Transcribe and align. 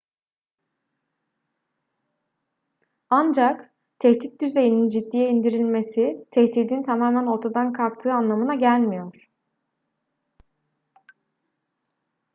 ancak 3.09 3.71
tehdit 3.99 4.41
düzeyinin 4.41 4.89
ciddiye 4.89 5.29
indirilmesi 5.29 6.27
tehdidin 6.31 6.83
tamamen 6.83 7.25
ortadan 7.27 7.73
kalktığı 7.73 8.13
anlamına 8.13 8.55
gelmiyor 8.55 9.31